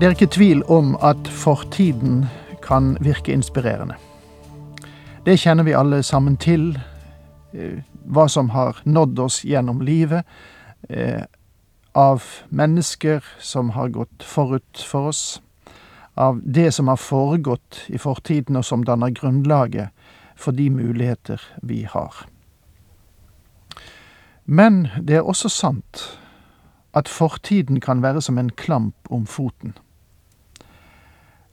[0.00, 2.24] Det er ikke tvil om at fortiden
[2.64, 3.94] kan virke inspirerende.
[5.26, 6.78] Det kjenner vi alle sammen til.
[7.52, 10.24] eh, Hva som har nådd oss gjennom livet.
[10.88, 11.22] eh,
[11.94, 15.42] Av mennesker som har gått forut for oss.
[16.16, 19.88] Av det som har foregått i fortiden, og som danner grunnlaget
[20.36, 22.26] for de muligheter vi har.
[24.46, 26.18] Men det er også sant
[26.94, 29.74] at fortiden kan være som en klamp om foten.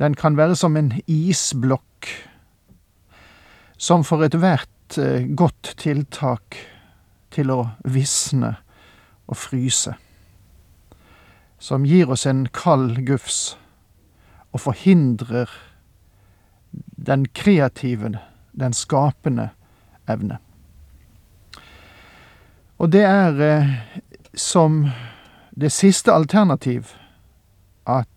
[0.00, 2.08] Den kan være som en isblokk,
[3.76, 6.56] som for ethvert eh, godt tiltak
[7.30, 8.54] til å visne
[9.28, 9.92] og fryse.
[11.60, 13.58] Som gir oss en kald gufs
[14.50, 15.52] og forhindrer
[16.96, 18.14] den kreative,
[18.56, 19.50] den skapende
[20.08, 20.40] evne.
[22.80, 23.76] Og det er eh,
[24.32, 24.86] som
[25.52, 26.94] det siste alternativ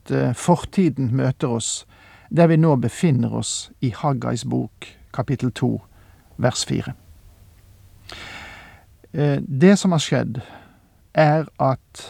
[0.00, 1.86] at eh, fortiden møter oss
[2.30, 5.82] der vi nå befinner oss i Haggais bok, kapittel 2,
[6.36, 6.92] vers 4.
[9.12, 10.40] Eh, det som har skjedd,
[11.14, 12.04] er at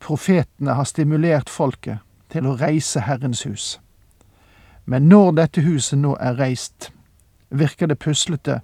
[0.00, 1.98] profetene har stimulert folket
[2.32, 3.78] til å reise Herrens hus.
[4.86, 6.90] Men når dette huset nå er reist,
[7.50, 8.62] virker det puslete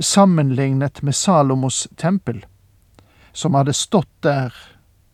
[0.00, 2.46] sammenlignet med Salomos tempel,
[3.32, 4.56] som hadde stått der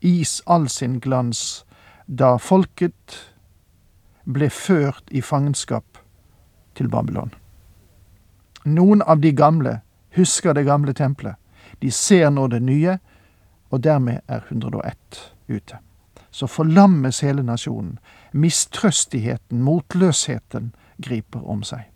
[0.01, 1.65] i all sin glans
[2.07, 3.19] da folket
[4.25, 5.99] ble ført i fangenskap
[6.75, 7.33] til Babylon.
[8.65, 9.81] Noen av de gamle
[10.17, 11.37] husker det gamle tempelet.
[11.79, 12.99] De ser nå det nye,
[13.71, 15.79] og dermed er 101 ute.
[16.31, 17.99] Så forlammes hele nasjonen.
[18.33, 21.89] Mistrøstigheten, motløsheten, griper om seg.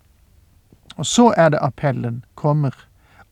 [0.96, 2.74] Og så er det appellen kommer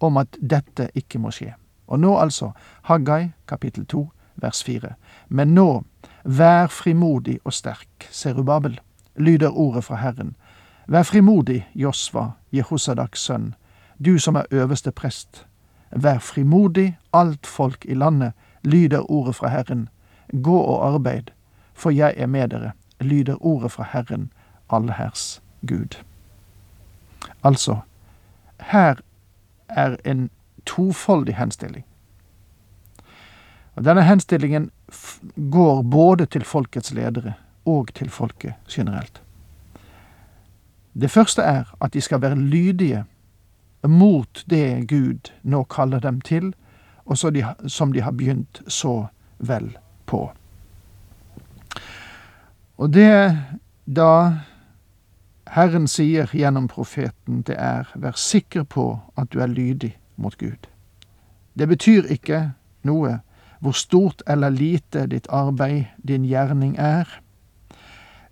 [0.00, 1.54] om at dette ikke må skje.
[1.86, 2.52] Og nå altså
[2.88, 4.04] Haggai kapittel 2
[4.40, 4.94] vers 4.
[5.28, 5.84] Men nå,
[6.24, 8.80] vær frimodig og sterk, Serubabel,
[9.16, 10.36] lyder ordet fra Herren.
[10.86, 13.54] Vær frimodig, Josva, Jehosadaks sønn,
[14.04, 15.46] du som er øverste prest.
[15.90, 18.32] Vær frimodig, alt folk i landet,
[18.64, 19.88] lyder ordet fra Herren.
[20.42, 21.30] Gå og arbeid,
[21.74, 24.32] for jeg er med dere, lyder ordet fra Herren,
[24.70, 26.04] allherrs Gud.
[27.44, 27.76] Altså,
[28.60, 28.94] her
[29.68, 30.30] er en
[30.66, 31.84] tofoldig henstilling.
[33.74, 34.70] Og Denne henstillingen
[35.50, 37.34] går både til folkets ledere
[37.66, 39.22] og til folket generelt.
[40.94, 43.04] Det første er at de skal være lydige
[43.88, 46.54] mot det Gud nå kaller dem til,
[47.04, 49.06] og de, som de har begynt så
[49.38, 50.30] vel på.
[52.76, 53.38] Og det
[53.86, 54.38] da
[55.54, 60.66] Herren sier gjennom profeten, det er vær sikker på at du er lydig mot Gud.
[61.58, 62.52] Det betyr ikke
[62.82, 63.20] noe
[63.64, 67.08] hvor stort eller lite ditt arbeid, din gjerning er.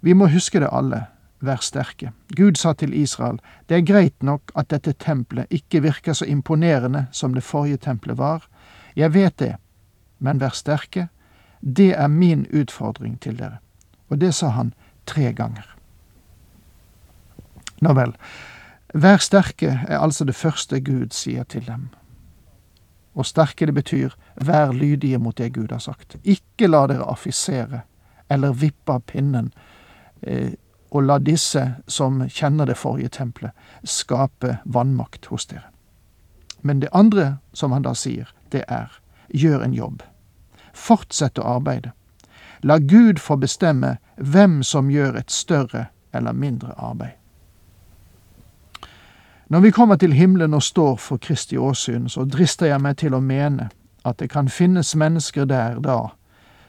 [0.04, 1.06] Vi må huske det alle,
[1.40, 2.10] vær sterke.
[2.36, 7.06] Gud sa til Israel, det er greit nok at dette tempelet ikke virker så imponerende
[7.16, 8.44] som det forrige tempelet var.
[8.96, 9.54] Jeg vet det,
[10.18, 11.08] men vær sterke.
[11.60, 13.62] Det er min utfordring til dere.
[14.12, 14.74] Og det sa han
[15.06, 15.64] tre ganger.
[17.80, 18.12] Nå vel,
[18.92, 21.88] vær sterke er altså det første Gud sier til dem.
[23.14, 26.16] Og sterke det betyr vær lydige mot det Gud har sagt.
[26.24, 27.82] Ikke la dere affisere
[28.28, 29.52] eller vippe av pinnen,
[30.22, 30.52] eh,
[30.90, 33.52] og la disse som kjenner det forrige tempelet,
[33.84, 35.68] skape vannmakt hos dere.
[36.60, 38.92] Men det andre som han da sier, det er
[39.28, 40.02] gjør en jobb.
[40.72, 41.92] Fortsett å arbeide.
[42.62, 47.16] La Gud få bestemme hvem som gjør et større eller mindre arbeid.
[49.52, 53.12] Når vi kommer til himmelen og står for Kristi åsyn, så drister jeg meg til
[53.12, 53.66] å mene
[54.00, 55.98] at det kan finnes mennesker der da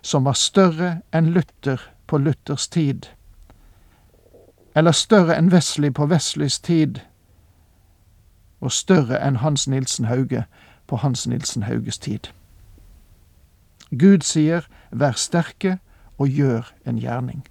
[0.03, 1.79] som var større enn Luther
[2.11, 3.07] på Luthers tid,
[4.75, 6.99] eller større enn Wesley på Wesleys tid,
[8.59, 10.43] og større enn Hans Nilsen Hauge
[10.87, 12.27] på Hans Nilsen Hauges tid.
[13.95, 15.77] Gud sier vær sterke
[16.17, 17.47] og gjør en gjerning.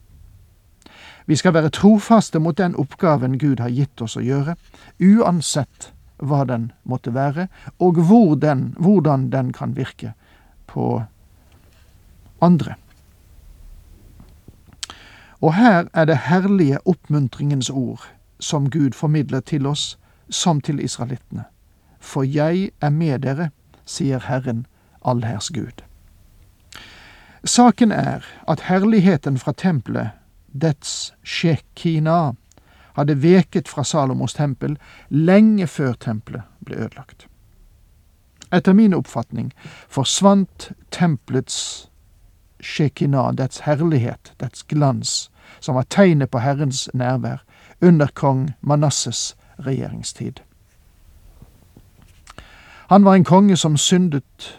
[1.33, 4.53] Vi skal være trofaste mot den oppgaven Gud har gitt oss å gjøre,
[5.01, 5.87] uansett
[6.21, 7.47] hva den måtte være,
[7.81, 10.13] og hvor den, hvordan den kan virke
[10.69, 11.07] på
[12.45, 12.77] andre.
[15.41, 18.05] Og her er det herlige oppmuntringens ord
[18.37, 19.97] som Gud formidler til oss,
[20.29, 21.49] som til israelittene.
[21.97, 23.51] For jeg er med dere,
[23.89, 24.67] sier Herren,
[25.01, 25.81] allherrs Gud.
[27.45, 30.13] Saken er at herligheten fra tempelet,
[30.53, 32.35] dets shekina,
[32.95, 34.77] hadde veket fra Salomos tempel
[35.09, 37.27] lenge før tempelet ble ødelagt.
[38.53, 39.53] Etter min oppfatning
[39.89, 41.89] forsvant tempelets
[42.61, 47.43] shekina, dets herlighet, dets glans, som var tegnet på Herrens nærvær,
[47.83, 50.43] under kong Manasses regjeringstid.
[52.93, 54.59] Han var en konge som syndet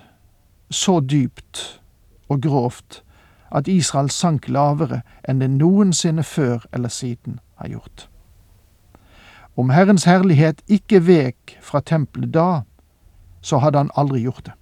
[0.72, 1.80] så dypt
[2.30, 3.04] og grovt
[3.53, 8.09] at Israel sank lavere enn det noensinne før eller siden har gjort.
[9.57, 12.63] Om Herrens herlighet ikke vek fra tempelet da,
[13.41, 14.53] så hadde han aldri gjort det.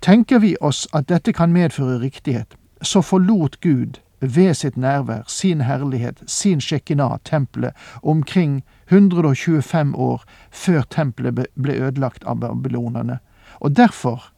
[0.00, 5.60] Tenker vi oss at dette kan medføre riktighet, så forlot Gud ved sitt nærvær, sin
[5.60, 7.72] herlighet, sin shekinah, tempelet,
[8.02, 13.18] omkring 125 år før tempelet ble ødelagt av babylonerne.
[13.60, 14.32] Og derfor,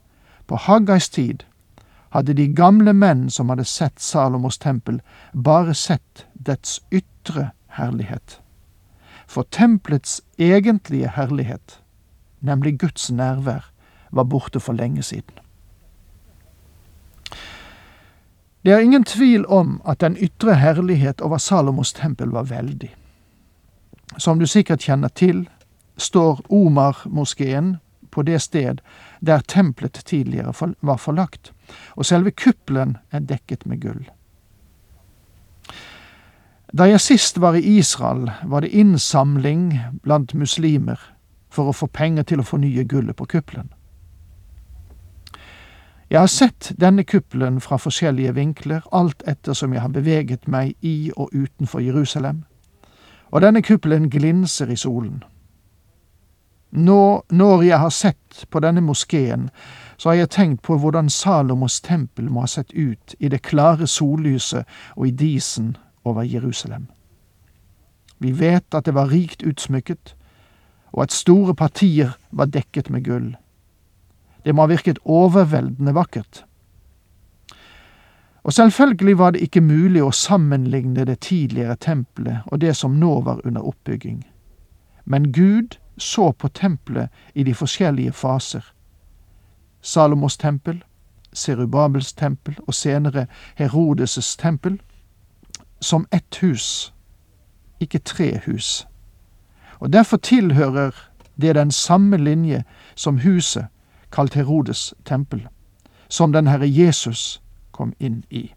[0.47, 1.45] på Haggais tid,
[2.11, 5.01] hadde de gamle menn som hadde sett Salomos tempel,
[5.33, 8.41] bare sett dets ytre herlighet.
[9.29, 11.81] For tempelets egentlige herlighet,
[12.41, 13.71] nemlig Guds nærvær,
[14.11, 15.37] var borte for lenge siden.
[18.65, 22.91] Det er ingen tvil om at den ytre herlighet over Salomos tempel var veldig.
[24.17, 25.49] Som du sikkert kjenner til,
[25.97, 27.77] står Omar-moskeen
[28.11, 28.81] på det sted
[29.21, 31.53] der tempelet tidligere var forlagt,
[31.97, 34.07] og selve kuppelen er dekket med gull.
[36.73, 39.73] Da jeg sist var i Israel, var det innsamling
[40.03, 41.01] blant muslimer
[41.49, 43.71] for å få penger til å fornye gullet på kuppelen.
[46.11, 50.77] Jeg har sett denne kuppelen fra forskjellige vinkler, alt etter som jeg har beveget meg
[50.81, 52.45] i og utenfor Jerusalem,
[53.31, 55.23] og denne kuppelen glinser i solen.
[56.71, 59.49] Nå, når jeg har sett på denne moskeen,
[59.97, 63.87] så har jeg tenkt på hvordan Salomos tempel må ha sett ut i det klare
[63.87, 66.87] sollyset og i disen over Jerusalem.
[68.19, 70.15] Vi vet at det var rikt utsmykket,
[70.93, 73.37] og at store partier var dekket med gull.
[74.45, 76.45] Det må ha virket overveldende vakkert.
[78.43, 83.21] Og selvfølgelig var det ikke mulig å sammenligne det tidligere tempelet og det som nå
[83.27, 84.23] var under oppbygging.
[85.05, 88.65] Men Gud så på tempelet i de forskjellige faser.
[89.81, 90.85] Salomos tempel,
[91.33, 93.27] Serubabels tempel og senere
[93.59, 94.81] Herodes' tempel
[95.81, 96.95] som ett hus,
[97.81, 98.87] ikke tre hus.
[99.79, 100.91] Og derfor tilhører
[101.41, 103.67] det den samme linje som huset
[104.13, 105.49] kalt Herodes tempel,
[106.09, 107.43] som den Herre Jesus
[107.73, 108.55] kom inn i.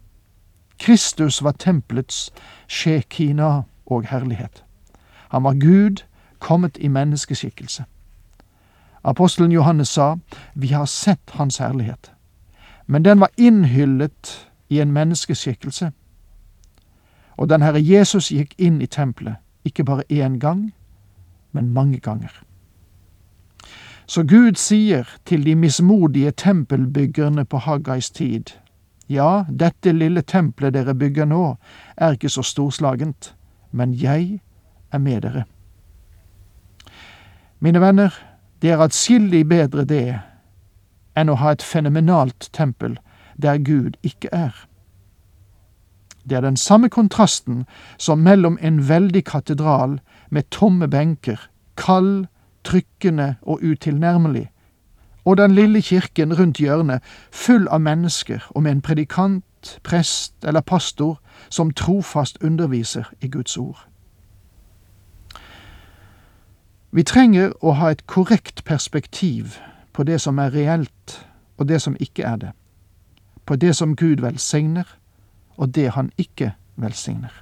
[0.78, 2.32] Kristus var tempelets
[2.66, 4.64] shekina og herlighet.
[5.28, 6.02] Han var Gud
[6.42, 7.84] kommet i menneskeskikkelse.
[9.04, 10.18] Apostelen Johannes sa,
[10.54, 12.12] Vi har sett Hans herlighet.
[12.86, 15.92] Men den var innhyllet i en menneskeskikkelse.
[17.36, 20.72] Og den Herre Jesus gikk inn i tempelet, ikke bare én gang,
[21.52, 22.42] men mange ganger.
[24.06, 28.50] Så Gud sier til de mismodige tempelbyggerne på Haggais tid,
[29.08, 31.56] ja, dette lille tempelet dere bygger nå,
[31.96, 33.34] er ikke så storslagent,
[33.70, 34.40] men jeg
[34.92, 35.44] er med dere.
[37.62, 38.10] Mine venner,
[38.62, 40.18] det er atskillig bedre det
[41.14, 42.96] enn å ha et fenomenalt tempel
[43.38, 44.56] der Gud ikke er.
[46.26, 47.60] Det er den samme kontrasten
[47.98, 50.00] som mellom en veldig katedral
[50.30, 51.38] med tomme benker,
[51.76, 52.26] kald,
[52.64, 54.48] trykkende og utilnærmelig,
[55.24, 56.98] og den lille kirken rundt hjørnet,
[57.30, 63.56] full av mennesker og med en predikant, prest eller pastor som trofast underviser i Guds
[63.56, 63.91] ord.
[66.94, 69.56] Vi trenger å ha et korrekt perspektiv
[69.96, 71.14] på det som er reelt,
[71.56, 72.50] og det som ikke er det,
[73.48, 74.84] på det som Gud velsigner,
[75.56, 77.32] og det han ikke velsigner.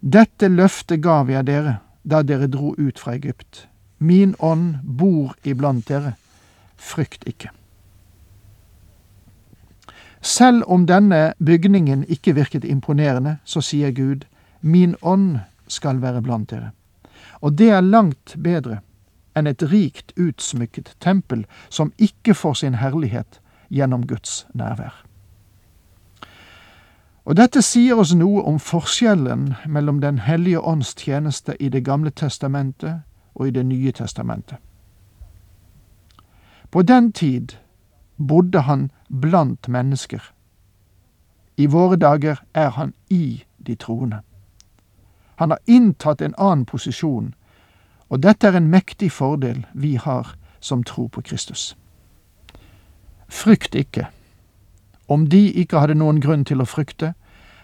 [0.00, 3.66] Dette løftet gav jeg dere da dere dro ut fra Egypt.
[3.98, 6.14] Min ånd bor iblant dere.
[6.76, 7.50] Frykt ikke.
[10.20, 14.24] Selv om denne bygningen ikke virket imponerende, så sier Gud,
[14.60, 16.72] min ånd skal være blant dere.
[17.40, 18.80] Og det er langt bedre
[19.36, 25.04] enn et rikt utsmykket tempel som ikke får sin herlighet gjennom Guds nærvær.
[27.24, 32.10] Og dette sier oss noe om forskjellen mellom Den hellige ånds tjeneste i Det gamle
[32.10, 33.02] testamentet
[33.34, 34.58] og i Det nye testamentet.
[36.70, 37.56] På den tid
[38.16, 40.32] bodde han blant mennesker,
[41.56, 44.20] I våre dager er han i de troende.
[45.40, 47.34] Han har inntatt en annen posisjon,
[48.08, 51.76] og dette er en mektig fordel vi har som tror på Kristus.
[53.28, 54.10] Frykt ikke.
[55.08, 57.14] Om de ikke hadde noen grunn til å frykte,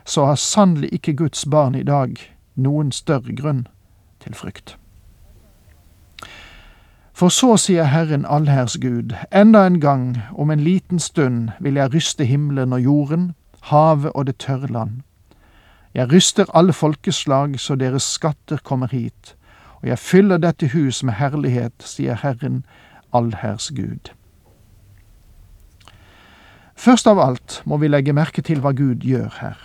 [0.08, 2.16] så har sannelig ikke Guds barn i dag
[2.56, 3.66] noen større grunn
[4.24, 4.78] til frykt.
[7.12, 11.92] For så sier Herren allherrs Gud, enda en gang, om en liten stund vil jeg
[11.92, 13.34] ryste himmelen og jorden,
[13.68, 15.04] havet og det tørre land.
[15.96, 19.32] Jeg ryster alle folkeslag så deres skatter kommer hit,
[19.80, 22.66] og jeg fyller dette hus med herlighet, sier Herren,
[23.16, 24.12] allherrs Gud.
[26.76, 29.56] Først av alt må vi legge merke til hva Gud gjør her.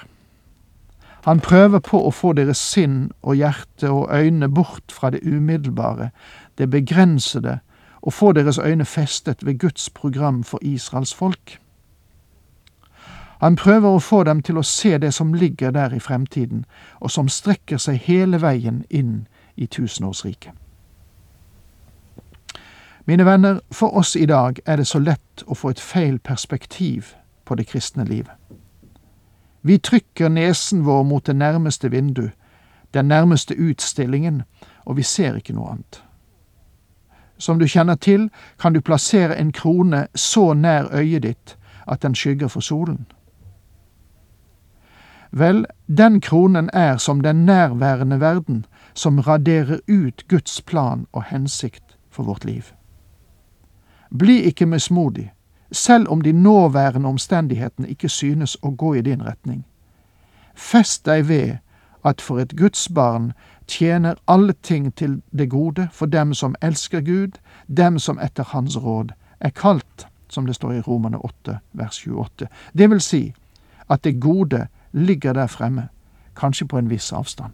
[1.28, 6.14] Han prøver på å få deres sinn og hjerte og øyne bort fra det umiddelbare,
[6.58, 7.60] det begrensede,
[8.02, 11.60] og få deres øyne festet ved Guds program for Israels folk.
[13.42, 16.66] Han prøver å få dem til å se det som ligger der i fremtiden,
[17.00, 20.54] og som strekker seg hele veien inn i tusenårsriket.
[23.06, 27.16] Mine venner, for oss i dag er det så lett å få et feil perspektiv
[27.46, 28.38] på det kristne livet.
[29.62, 32.30] Vi trykker nesen vår mot det nærmeste vindu,
[32.94, 34.44] den nærmeste utstillingen,
[34.86, 36.04] og vi ser ikke noe annet.
[37.38, 38.30] Som du kjenner til,
[38.62, 41.58] kan du plassere en krone så nær øyet ditt
[41.88, 43.08] at den skygger for solen.
[45.32, 51.98] Vel, den kronen er som den nærværende verden, som raderer ut Guds plan og hensikt
[52.10, 52.64] for vårt liv.
[54.18, 55.34] Bli ikke mismodig,
[55.72, 59.66] selv om de nåværende omstendighetene ikke synes å gå i din retning.
[60.56, 61.58] Fest deg ved
[62.04, 63.32] at for et Guds barn
[63.68, 68.78] tjener alle ting til det gode for dem som elsker Gud, dem som etter Hans
[68.78, 72.48] råd er kalt, som det står i Romane 8, vers 28.
[72.78, 73.34] Det vil si
[73.90, 75.88] at det gode ligger der fremme,
[76.36, 77.52] kanskje på en viss avstand.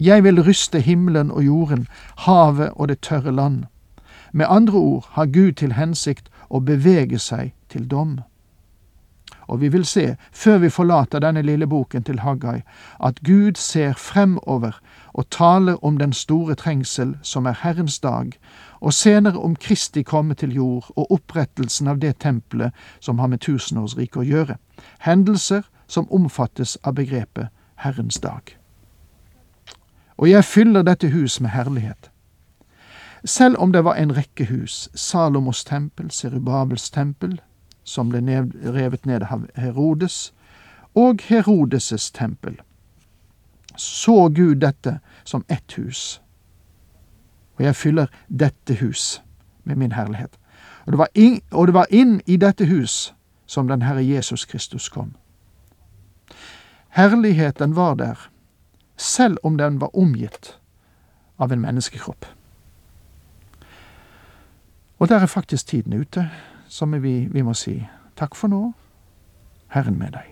[0.00, 1.86] Jeg vil ryste himmelen og jorden,
[2.18, 3.64] havet og det tørre land.
[4.32, 8.20] Med andre ord har Gud til hensikt å bevege seg til dom.
[9.46, 12.62] Og vi vil se, før vi forlater denne lille boken til Haggai,
[13.00, 14.80] at Gud ser fremover
[15.12, 18.32] og taler om den store trengsel som er Herrens dag,
[18.82, 23.40] og senere om Kristi komme til jord og opprettelsen av det tempelet som har med
[23.46, 24.56] tusenårsriket å gjøre,
[25.06, 27.52] hendelser som omfattes av begrepet
[27.84, 28.56] Herrens dag.
[30.18, 32.10] Og jeg fyller dette hus med herlighet.
[33.24, 37.38] Selv om det var en rekke hus, Salomos tempel, Serubabels tempel,
[37.84, 38.18] som ble
[38.74, 40.32] revet ned av Herodes,
[40.94, 42.58] og Herodes' tempel,
[43.76, 46.20] så Gud dette som ett hus.
[47.62, 49.22] Og jeg fyller dette hus
[49.64, 50.38] med min herlighet.
[50.84, 53.14] Og det var inn, det var inn i dette hus
[53.46, 55.14] som den Herre Jesus Kristus kom.
[56.88, 58.18] Herligheten var der,
[58.96, 60.58] selv om den var omgitt
[61.38, 62.26] av en menneskekropp.
[64.98, 66.30] Og der er faktisk tiden ute,
[66.68, 67.78] som vi, vi må si
[68.18, 68.72] takk for nå,
[69.70, 70.31] Herren med deg.